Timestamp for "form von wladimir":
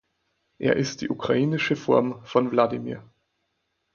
1.75-3.07